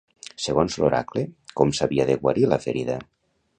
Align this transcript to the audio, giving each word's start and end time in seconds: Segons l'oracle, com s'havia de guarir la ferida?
Segons 0.45 0.77
l'oracle, 0.83 1.23
com 1.61 1.75
s'havia 1.81 2.09
de 2.13 2.19
guarir 2.25 2.49
la 2.55 2.61
ferida? 2.67 2.99